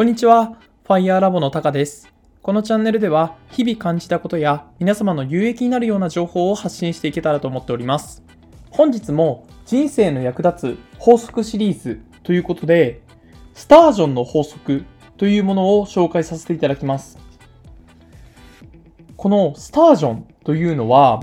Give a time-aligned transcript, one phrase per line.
[0.00, 0.56] こんにちは。
[0.86, 2.10] ファイヤーラボのタカです。
[2.40, 8.22] このチャンネルでは、日々感じたことや皆様の有益になるような情報を発信していけたらと思っております。
[8.70, 13.02] 本日も人生の役立つ法則シリーズということで、
[13.52, 14.86] スタージョンの法則
[15.18, 17.18] というものを紹介させていただきます。
[19.18, 21.20] このスタージョンというのは、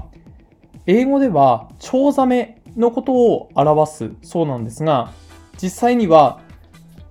[0.86, 5.14] 英語ではチョウザメのことを表すそうなんですが、
[5.60, 6.42] 実際には、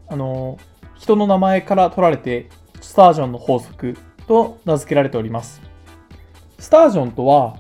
[0.06, 0.58] あの、
[0.98, 2.48] 人の名前から取られて、
[2.80, 3.96] スタージョンの法則
[4.26, 5.60] と名付けられております。
[6.58, 7.56] スタージョンとは、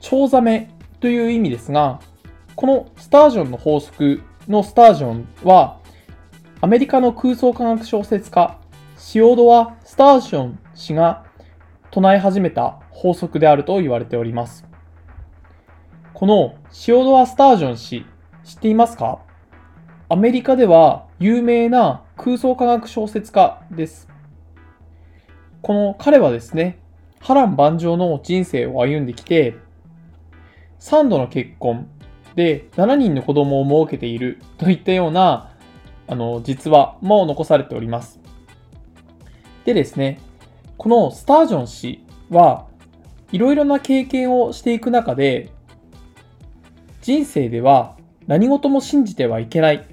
[0.00, 2.00] チョウザメという意味ですが、
[2.54, 5.78] このスタージョンの法則のスタージョンは、
[6.60, 8.58] アメリカの空想科学小説家、
[8.96, 11.24] シオドア・スタージョン氏が
[11.90, 14.66] 唱え始めた法則であると言われております。
[16.14, 18.06] このシオドア・スタージョン氏、
[18.42, 19.20] 知っていますか？
[20.08, 24.08] アメリカでは有名な空想科学小説家です。
[25.62, 26.80] この彼はですね、
[27.20, 29.54] 波乱万丈の人生を歩んできて、
[30.80, 31.88] 3度の結婚
[32.34, 35.52] で7人の子供を設けているといったような
[36.08, 38.18] あの実話も残されております。
[39.64, 40.18] でですね、
[40.76, 42.66] このスタージョン氏は
[43.30, 45.50] いろいろな経験をしていく中で、
[47.00, 49.86] 人生では何事も信じてはいけない。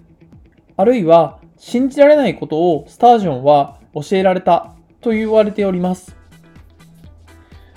[0.75, 6.15] あるいは信じられないことをスタージョンは教えられたと言われております。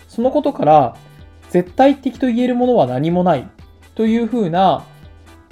[0.07, 0.97] そのことから
[1.51, 3.49] 絶対的と言えるものは何もない
[3.95, 4.85] というふうな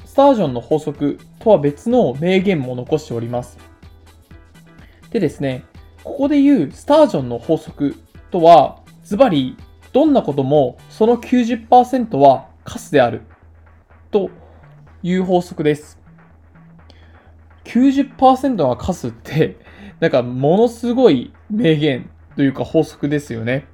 [0.04, 3.58] スタージョンの法則とは別の名言も残しております。
[5.10, 5.64] でですね、
[6.02, 7.96] ここで言うスタージョンの法則
[8.30, 9.56] とはズバリ
[9.92, 13.22] どんなこともその90%はカスである
[14.10, 14.30] と
[15.02, 15.95] いう法則です。
[17.66, 19.56] 90%がカスって、
[20.00, 23.66] なんかものすごい名言というか法則ですよね。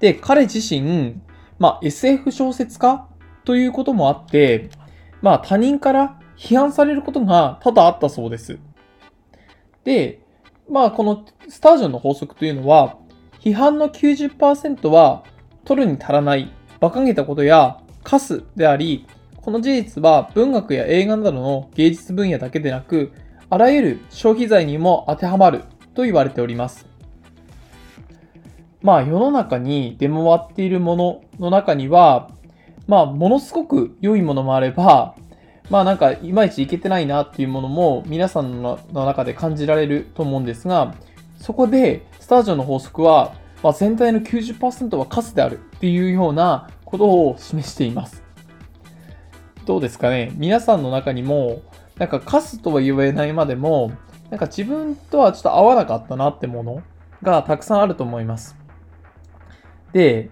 [0.00, 1.16] で、彼自身、
[1.58, 3.06] まあ SF 小説家
[3.44, 4.70] ということもあって、
[5.20, 8.58] まあ他人から批判されることが多々あったそうです。
[9.84, 10.20] で、
[10.68, 12.96] まあこのスタージョンの法則というのは、
[13.40, 15.24] 批判の90%は
[15.64, 19.06] 取るに足らない、馬鹿げたことやカスであり、
[19.42, 23.12] この事実は文学や映画などの芸術分野だけでなく、
[23.50, 25.64] あらゆる消費財にも当てはまる
[25.94, 26.86] と言われております。
[28.82, 32.30] まあ世の中に出回っているものの中には、
[32.86, 35.16] まあものすごく良いものもあれば、
[35.70, 40.94] まあなんかいまいちいけてないなっていうものも皆さんの中で感じられると思うんですが、
[41.36, 48.21] そこでスタジョンの法則は、まあ、全体の90%はカスであるっていうようなことを示しています。
[49.64, 51.62] どうですかね皆さんの中にも、
[51.98, 53.92] なんかカスとは言えないまでも、
[54.30, 56.82] なんか自分とはちょっと合わなかったなってもの
[57.22, 58.56] がたくさんあると思います。
[59.92, 60.30] で、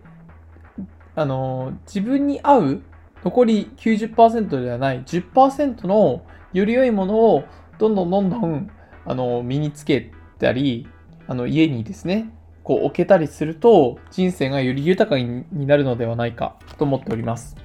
[1.14, 2.82] あの、自分に合う
[3.24, 7.44] 残り90%ではない10%のより良いものを
[7.78, 8.70] どんどんどんどん
[9.04, 10.88] あの身につけたり、
[11.26, 12.30] あの家にですね、
[12.62, 17.56] こう置けたりすると人生がより豊かになるのではないかと思っております。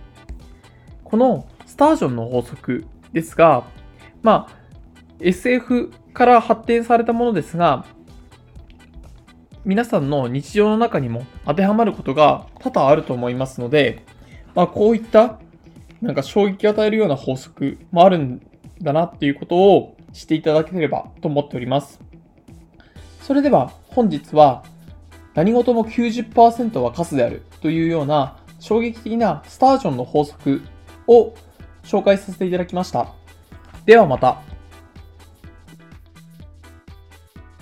[1.03, 3.66] このスタージョンの法則ですが、
[4.24, 4.56] まあ、
[5.19, 7.86] SF から発展されたものですが、
[9.66, 14.06] 皆さんの日常の中にも当てはまることが多々あると思いますので、
[14.53, 15.41] まあ、こういった
[16.02, 18.41] なんか衝撃を与えるような法則もあるん
[18.81, 22.00] だなっていうことを知っていただければと思っております。
[23.22, 24.64] それでは本日は
[25.34, 30.62] 何事も90%はカスであるというような衝撃的なスタージョンの法則
[31.08, 31.34] を
[31.85, 33.07] 紹介させていただきました。
[33.85, 34.54] ではまた。